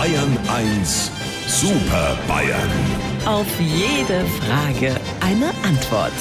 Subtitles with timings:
[0.00, 1.10] Bayern 1
[1.48, 2.70] Super Bayern.
[3.26, 6.12] Auf jede Frage eine Antwort.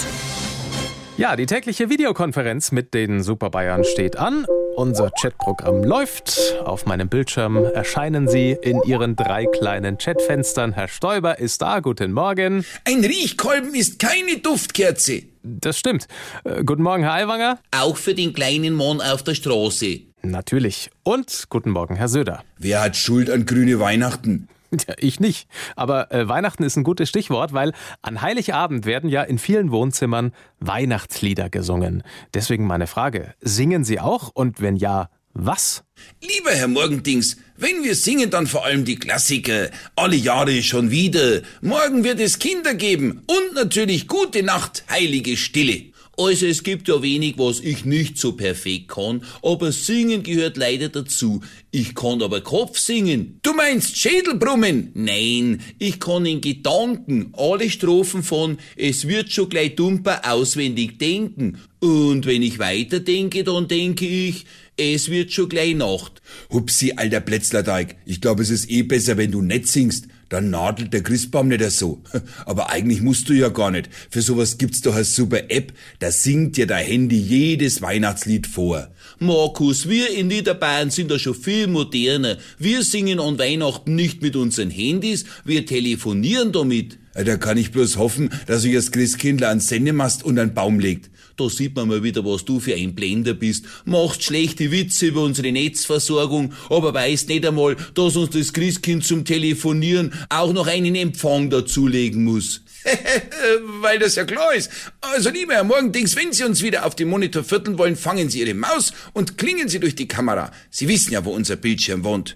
[1.15, 4.47] Ja, die tägliche Videokonferenz mit den Super Bayern steht an.
[4.75, 6.55] Unser Chatprogramm läuft.
[6.65, 10.73] Auf meinem Bildschirm erscheinen Sie in Ihren drei kleinen Chatfenstern.
[10.73, 11.79] Herr Stoiber ist da.
[11.79, 12.65] Guten Morgen.
[12.83, 15.21] Ein Riechkolben ist keine Duftkerze.
[15.43, 16.07] Das stimmt.
[16.45, 17.59] Äh, guten Morgen, Herr Aiwanger.
[17.69, 20.06] Auch für den kleinen Mann auf der Straße.
[20.21, 20.89] Natürlich.
[21.03, 22.43] Und guten Morgen, Herr Söder.
[22.57, 24.47] Wer hat Schuld an grüne Weihnachten?
[24.85, 25.47] Ja, ich nicht.
[25.77, 27.71] Aber äh, Weihnachten ist ein gutes Stichwort, weil
[28.01, 32.03] an Heiligabend werden ja in vielen Wohnzimmern Weihnachtslieder gesungen.
[32.33, 34.29] Deswegen meine Frage, singen Sie auch?
[34.33, 35.83] Und wenn ja, was?
[36.21, 39.69] Lieber Herr Morgendings, wenn wir singen, dann vor allem die Klassiker.
[39.95, 41.41] Alle Jahre schon wieder.
[41.61, 43.23] Morgen wird es Kinder geben.
[43.27, 45.93] Und natürlich gute Nacht, heilige Stille.
[46.19, 50.89] Also es gibt ja wenig, was ich nicht so perfekt kann, aber singen gehört leider
[50.89, 51.41] dazu.
[51.69, 53.39] Ich kann aber Kopf singen.
[53.43, 54.89] Du meinst Schädelbrummen?
[54.95, 61.59] Nein, ich kann in Gedanken alle Strophen von Es wird schon gleich dumper auswendig denken.
[61.79, 64.45] Und wenn ich weiterdenke, dann denke ich,
[64.75, 66.23] es wird schon gleich Nacht.
[66.51, 67.95] Hupsi, alter Plätzlerteig.
[68.05, 70.07] Ich glaube, es ist eh besser, wenn du nicht singst.
[70.29, 72.01] Dann nadelt der Christbaum nicht so.
[72.45, 73.89] Aber eigentlich musst du ja gar nicht.
[74.09, 75.73] Für sowas gibt's doch eine super App.
[75.99, 78.89] Da singt dir dein Handy jedes Weihnachtslied vor.
[79.19, 82.37] Markus, wir in Niederbayern sind da schon viel moderner.
[82.59, 86.97] Wir singen an Weihnachten nicht mit unseren Handys, wir telefonieren damit.
[87.23, 91.09] Da kann ich bloß hoffen, dass sich das Christkindler an Sendemast und einen Baum legt.
[91.35, 93.65] Da sieht man mal wieder, was du für ein Blender bist.
[93.85, 99.23] Machst schlechte Witze über unsere Netzversorgung, aber weißt nicht einmal, dass uns das Christkind zum
[99.23, 102.61] Telefonieren auch noch einen Empfang dazulegen muss.
[103.81, 104.71] Weil das ja klar ist.
[105.01, 108.39] Also lieber Herr Morgendings, wenn Sie uns wieder auf dem Monitor vierteln wollen, fangen Sie
[108.39, 110.51] Ihre Maus und klingen Sie durch die Kamera.
[110.71, 112.35] Sie wissen ja, wo unser Bildschirm wohnt.